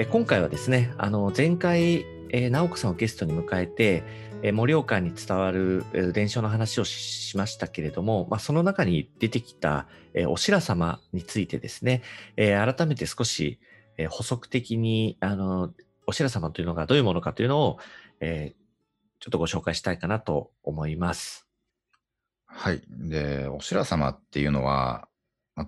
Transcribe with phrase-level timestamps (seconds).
[0.00, 4.02] え今回はですね、あの前回、えー、直子さんをゲストに迎えて、
[4.42, 5.84] え盛岡に伝わる
[6.14, 12.00] 伝承の話をしましたけれども、まあ、その中に出てきた、えお白様についてですね、
[12.38, 13.60] え改めて少し、
[13.98, 15.70] え補足的にあの
[16.06, 17.78] お白様というのがどういうものかというのを、
[18.20, 18.54] え
[19.18, 21.46] ちょっとご紹介したいかなと思います。
[22.46, 22.80] はい。
[22.88, 25.09] で、お白様っていうのは、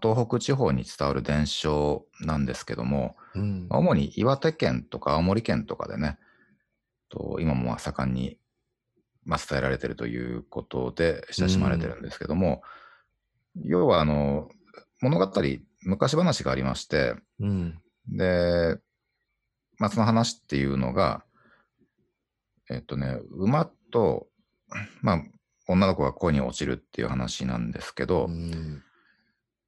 [0.01, 6.19] 東北地方に伝わる伝承なんですけども、うん、主に岩手県とか青森県とかでね、
[7.09, 8.39] と今もまあ盛んに、
[9.25, 12.63] まあ、伝えられているということで親しまれてるんですけども、
[13.57, 14.49] うん、要はあの
[15.01, 15.43] 物語、
[15.83, 18.79] 昔話がありまして、うん、で、
[19.79, 21.25] まあ、その話っていうのが、
[22.71, 24.29] えっとね、馬と、
[25.03, 25.23] まあ、
[25.69, 28.29] 女の子が恋に落ちるっていう話なんですけど、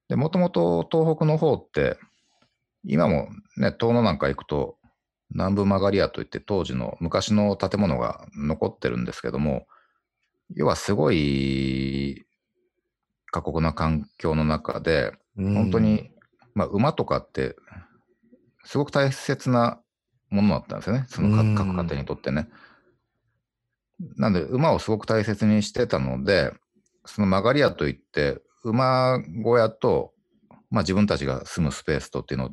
[0.08, 1.98] で、もともと東北の方って、
[2.84, 4.76] 今もね、遠野なんか行くと、
[5.30, 9.66] 南部曲がり屋といって当時の昔の建物が残ってるんですけども、
[10.54, 12.26] 要はすごい
[13.30, 16.10] 過酷な環境の中で、本当に、
[16.54, 17.56] まあ、馬とかって
[18.64, 19.80] すごく大切な
[20.30, 22.48] ものだったんですよね、その各家庭にとってね。
[24.16, 26.52] なんで、馬をすごく大切にしてたので、
[27.04, 30.12] その曲がり屋といって、馬小屋と、
[30.70, 32.50] まあ、自分たちが住むスペースとっていうのを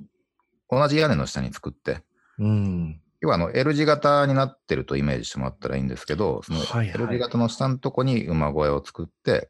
[0.69, 2.01] 同じ屋根の下に作って、
[2.37, 9.49] うん、要はあの L 字型になってるとイメージしてもらったらいいんですけど、その L 字型の下のとこに馬小屋を作って、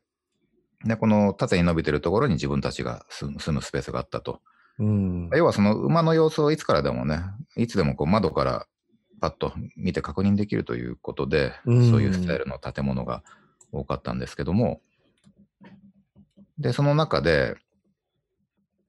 [0.84, 4.42] で、この縦に伸びてるところに自分たちが住むスペースがあったと。
[4.80, 7.22] うん、要はその馬の様子をいつからでもね、
[7.56, 8.68] いつでもこう窓から
[9.22, 13.24] パッと見て確認できるということで、そういうスタイルの建物が
[13.72, 14.82] 多かったんですけども、
[16.58, 17.56] で、その中で、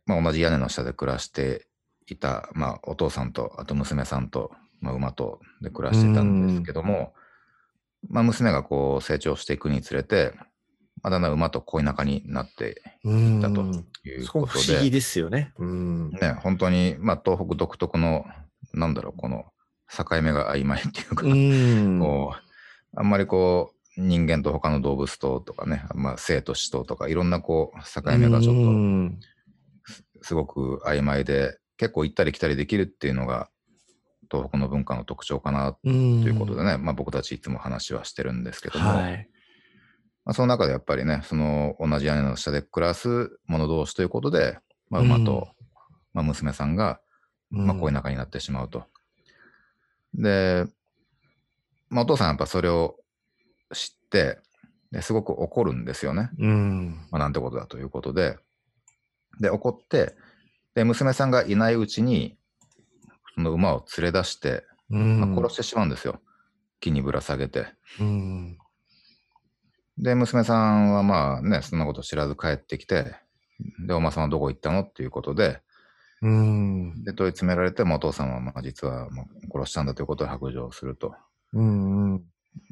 [0.06, 1.67] まあ、同じ屋根の下で暮らして
[2.06, 4.50] いた、まあ、お父さんと、あと娘さんと、
[4.80, 7.14] まあ、馬とで暮らしてたんですけども、
[8.08, 10.33] まあ、娘がこう成長していくにつれて、
[11.02, 13.62] まあ、だんだん馬と恋仲になっていったと
[14.05, 14.64] いうことで。
[14.64, 15.52] 不思議ですよね。
[15.58, 18.24] ね、本当に、まあ、東北独特の、
[18.73, 19.46] なんだろう、この
[19.89, 28.57] 境目が曖昧っていうか、うこう、あんまりこう、人間と他の動物ととかね、まあ、生と死ととか、いろんなこう、境目がちょっ
[29.13, 33.48] と、すごく曖昧で、結構行ったり来たりできるっていうのが、
[34.30, 39.29] 東北の文化の特徴かなということでね、まあ、僕たちいつも話はしてるんですけども、はい、
[40.24, 45.48] まあ、その中でやっぱりね、その同じ屋根の下で暮らす者同士ということで、まあ、馬と、
[46.14, 47.01] まあ、娘さんが、
[47.51, 48.85] まあ、恋仲になってしまうと。
[50.14, 50.64] で、
[51.91, 52.97] まあ、お父さんやっぱそれを
[53.72, 54.38] 知って、
[54.90, 56.30] ですごく怒るんですよね。
[56.38, 56.90] うん。
[57.10, 58.38] まあ、なんてことだということで。
[59.40, 60.14] で、怒って、
[60.74, 62.36] で、娘さんがいないうちに、
[63.34, 66.20] その馬を連れ出して、まあ、殺してしまうんですよ。
[66.80, 67.66] 木にぶら下げて。
[68.00, 68.58] うん。
[69.98, 73.14] で、娘さんはまあね、そんなこと知らず帰ってきて、
[73.86, 75.61] で、お馬さんはどこ行ったのっていうことで、
[76.22, 77.05] うん。
[77.05, 81.14] で、問い詰められて、もお父さんはまあ実はもう殺したんだということを白状すると。
[81.52, 82.22] うん、うん。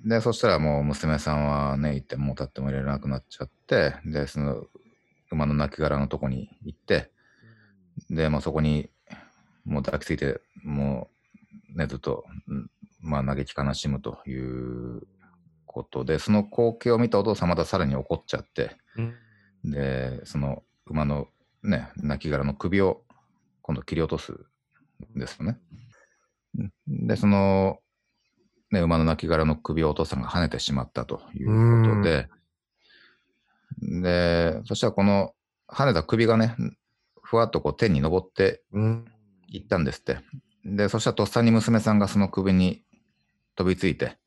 [0.04, 4.64] で、そしたらもう娘さんはね、行ってもう立ってもいられなくなっちゃって、で、その
[5.30, 7.10] 馬の亡骸のとこに行って、
[8.08, 8.90] で、まあそこに
[9.64, 11.10] もう抱きついて、も
[11.74, 12.24] うね、ずっと、
[13.00, 15.02] まあ嘆き悲しむという
[15.66, 18.76] ことで、その光景を見たお父さんまたさらに怒っちゃって、
[19.64, 21.28] で、その馬の
[21.62, 23.02] ね、亡骸の首を
[23.62, 24.32] 今度切り落とす
[25.14, 25.58] んですよね。
[26.86, 27.78] で、その
[28.70, 32.28] ね、馬の亡骸の首をお父さんが跳ねてしまったということで、
[33.82, 35.34] で、そしたらこの
[35.68, 36.54] 跳ねた首がね、
[37.22, 38.62] ふわっとこう天に昇って
[39.48, 40.18] いったんですって。
[40.64, 42.82] で、そしたらとっさに娘さんがその首に
[43.56, 44.18] 飛びついて、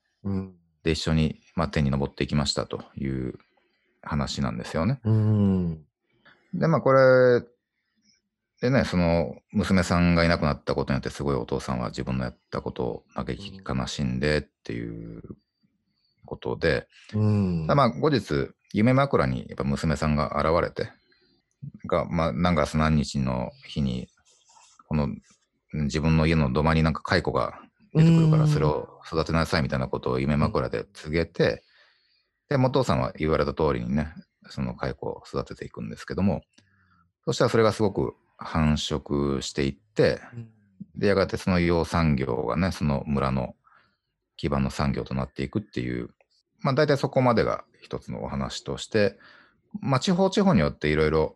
[0.84, 3.40] で、一緒に、まあ、天に昇っていきましたという
[4.02, 5.00] 話なんですよね。
[6.54, 7.44] で、まあ、これ、
[8.64, 15.22] でね、その娘さんがいなくなったことによってすごいお父さんは自分のやったことを嘆き悲しんでっていう
[16.26, 20.90] ことで、うん、まあ後日夢枕にやっぱ娘さんが現れて
[21.88, 24.08] が、まあ、何月何日の日に
[24.88, 25.10] この
[25.74, 27.60] 自分の家の土間になんか蚕が
[27.94, 31.64] 出てくるからそれを育てなさいみたいなことを夢枕で告げて、
[32.48, 34.08] で、お父さんは言われた通りにね、
[34.48, 36.44] その蚕を育てていくんですけども、
[37.26, 40.20] そしたらそれがすごく繁殖していって、
[40.96, 43.56] で、やがてその養産業がね、その村の
[44.38, 46.10] 基盤の産業となっていくっていう、
[46.62, 49.18] まあ大体そこまでが一つのお話として、
[49.82, 51.36] まあ地方地方によっていろいろ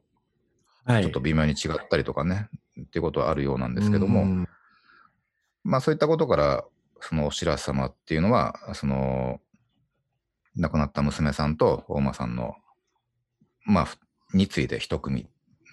[0.87, 2.41] ちょっと微妙に違ったりとかね、は
[2.77, 4.47] い、っていうことはあるようなんですけども、
[5.63, 6.65] まあそういったことから、
[7.01, 9.39] そのお白様っていうのは、その、
[10.55, 12.55] 亡くなった娘さんと大間さんの、
[13.65, 13.87] まあ、
[14.33, 15.27] についで一組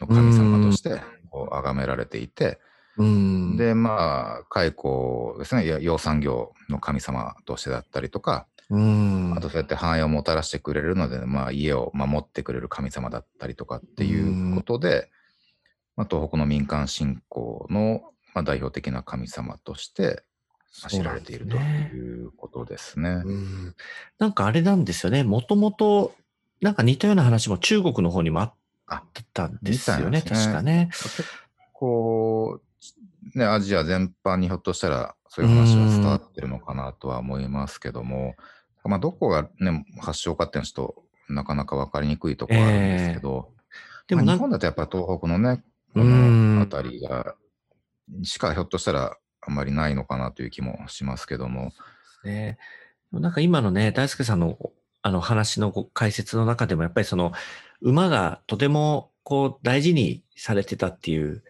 [0.07, 2.61] の神様としてこう崇められていて、
[2.97, 15.11] で、まあ、蚕ですね、養蚕業の神様としてだったりとか、あとそうやって繁栄をもたらしてくれるので、まあ、家を守ってくれる神様だったりとかっていうことで、
[15.97, 18.03] まあ、東北の民間信仰の、
[18.35, 20.23] まあ、代表的な神様として
[20.89, 23.11] 知られているということですね。
[23.11, 23.75] なん、
[24.19, 26.15] なんかあれなんですよね、もともと
[26.61, 28.55] なんか似たような話も中国の方にもあっ
[29.33, 30.89] たんですよね、ね確かね。
[30.93, 31.25] 結
[31.73, 32.61] 構、
[33.35, 38.37] ね、アジア全般にひょっとしたらそういう話は伝わってるのかなとは思いますけども、
[38.85, 40.95] まあ、どこが、ね、発祥かっていうのはちょっ
[41.27, 45.63] となかなか分かりにくいところあるんですけど、えー、でも、まあ、日本だとやっぱ東北のね、
[45.95, 47.35] この辺りが、
[48.23, 51.73] しかひょっとしたらあんまりないのかなという気もしますけども。
[52.25, 52.59] ね、
[53.13, 54.59] なんか今のね、大輔さんの
[55.07, 57.33] あの話の解説の中でもやっぱりその
[57.83, 61.45] 馬がとてもこう大事にされてたっていう、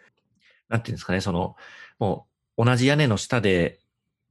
[0.69, 1.55] なんていうんですかね、その
[2.01, 2.27] も
[2.59, 3.79] う同じ屋根の下で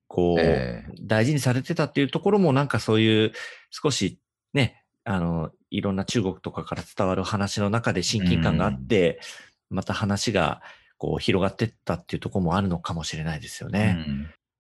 [0.09, 3.31] こう、えー、大事にされてたっていうところもなんかそういう
[3.71, 4.19] 少し
[4.53, 9.21] ね、あの、いろんな中国とかから伝わる話の中で親近感があって、
[9.69, 10.61] また話が
[10.97, 14.05] こう広がっていったっていうところもあるのかもしれないですよね。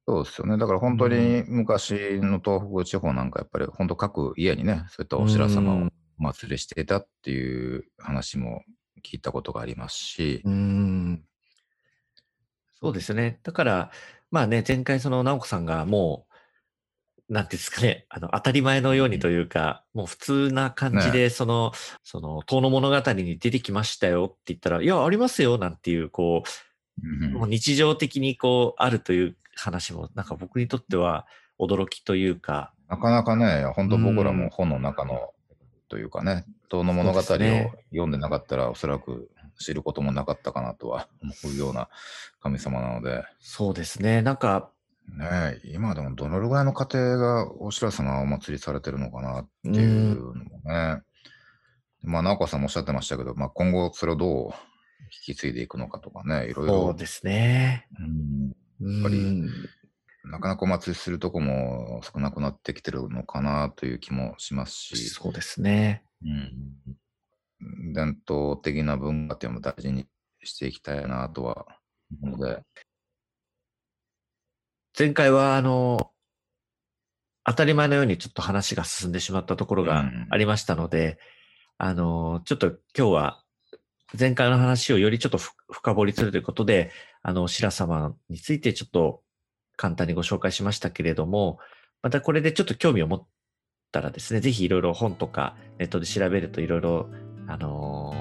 [0.07, 0.57] うんそうですよね。
[0.57, 5.87] だから本当に昔の東北地方なんかやっぱり本当各家にね、そういったお白様を
[6.19, 8.63] お祭りしていたっていう話も
[9.01, 10.41] 聞いたことがありますし。
[10.43, 11.23] うん
[12.81, 13.39] そうですね。
[13.43, 13.91] だから、
[14.29, 16.27] まあね、前回その直子さんがも
[17.29, 26.43] う、なんていうんですかね、あの、当たり前のようにというか、もう普通な感じで、その、ね、その、遠の物語に出てきましたよって言ったら、いや、ありますよ、なんていう、こ
[27.01, 31.25] う、もう日常的にこう、あるという話も、なんか僕にとっては
[31.59, 32.73] 驚きというか。
[32.87, 35.33] なかなかね、本当僕らも本の中の、
[35.89, 39.29] というかね、遠の物語を読んでなかったら、おそらく
[39.59, 41.89] 知ることもなかったかなとは 思うような
[42.41, 43.23] 神様なので。
[43.39, 44.21] そうですね。
[44.21, 44.69] なんか、
[45.17, 51.01] ね今でもどのぐらいの家庭がお白様お祭りされてるのかなっていうのもね。
[52.03, 54.51] まあ、直子さんもおっしゃってましたけど、まあ、今後それをどう
[55.27, 56.85] 引き継いでいくのかとかね、いろいろ。
[56.85, 57.87] そうですね。
[57.99, 58.53] うん
[58.83, 59.49] やっぱり、
[60.25, 65.09] なかなかお祭りするとこも少なくなってきてるのかなという気もしますし。
[65.09, 66.03] そうですね。
[66.23, 70.07] うん、伝統的な文化っていうのも大事に
[70.43, 71.65] していきたいなとは
[72.21, 72.61] 思うので。
[74.97, 76.11] 前回は、あの、
[77.45, 81.17] 当たり前のようにちょっと話が進んでしまったところがありましたので、
[81.79, 83.42] うん、あの、ちょっと今日は
[84.17, 85.39] 前回の話をよりちょっと
[85.71, 86.91] 深掘りするということで、
[87.23, 89.21] あの、白様についてちょっと
[89.75, 91.57] 簡単にご紹介しましたけれども、
[92.01, 93.27] またこれでちょっと興味を持っ
[93.91, 97.09] たらですね、ぜひいろいろ本とかネットで調べるといろいろ、
[97.47, 98.13] あの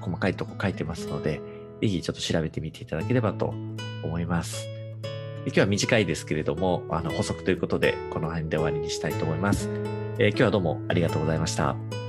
[0.00, 1.40] 細かいとこ書いてますので、
[1.80, 3.54] ぜひちょっと調べてみていただければと
[4.04, 4.68] 思います。
[5.46, 9.68] 今日は短いですけれども、あの補足ということで、この辺で終わりにしたいと思います。
[10.18, 12.03] えー、今日はどうもありがとうございました。